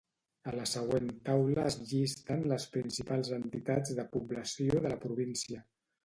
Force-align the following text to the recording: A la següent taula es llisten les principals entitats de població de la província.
A 0.49 0.51
la 0.59 0.63
següent 0.69 1.09
taula 1.27 1.65
es 1.71 1.75
llisten 1.91 2.41
les 2.51 2.65
principals 2.75 3.29
entitats 3.37 3.93
de 3.99 4.05
població 4.15 4.81
de 4.87 4.93
la 4.95 4.97
província. 5.05 5.61